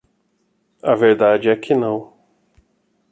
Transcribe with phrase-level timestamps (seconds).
[0.81, 2.11] A verdade é que não.